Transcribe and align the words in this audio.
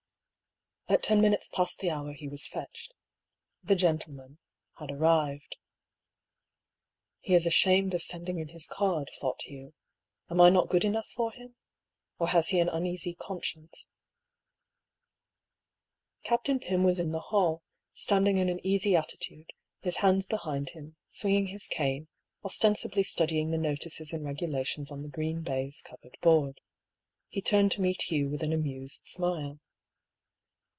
At 0.89 1.01
ten 1.03 1.21
minutes 1.21 1.47
past 1.47 1.79
the 1.79 1.89
hour 1.89 2.11
he 2.11 2.27
was 2.27 2.47
fetched." 2.47 2.93
The 3.63 3.77
gentleman" 3.77 4.39
had 4.79 4.91
arrived. 4.91 5.55
"He 7.21 7.33
is 7.33 7.45
ashamed 7.45 7.93
of 7.93 8.03
sending 8.03 8.41
in 8.41 8.49
his 8.49 8.67
card," 8.67 9.09
thought 9.21 9.43
Hugh." 9.43 9.73
Am 10.29 10.41
I 10.41 10.49
not 10.49 10.67
good 10.67 10.83
enough 10.83 11.07
for 11.07 11.31
him? 11.31 11.55
Or 12.19 12.27
has 12.27 12.49
he 12.49 12.59
an 12.59 12.67
uneasy 12.67 13.13
conscience?" 13.13 13.87
Captain 16.25 16.59
Pym 16.59 16.83
was 16.83 16.99
in 16.99 17.13
the 17.13 17.21
hall, 17.21 17.63
standing 17.93 18.35
in 18.35 18.49
an 18.49 18.59
easy 18.61 18.93
attitude, 18.93 19.51
his 19.79 19.97
hands 19.97 20.25
behind 20.25 20.71
him, 20.71 20.97
swinging 21.07 21.47
his 21.47 21.67
cane, 21.67 22.09
ostensibly 22.43 23.03
studying 23.03 23.51
the 23.51 23.57
notices 23.57 24.11
and 24.11 24.25
regulations 24.25 24.91
on 24.91 25.03
the 25.03 25.07
green 25.07 25.41
baize 25.41 25.81
covered 25.81 26.17
board. 26.21 26.59
He 27.29 27.41
turned 27.41 27.71
to 27.73 27.81
meet 27.81 28.01
Hugh 28.01 28.27
with 28.27 28.43
an 28.43 28.51
amused 28.51 29.07
smile. 29.07 29.61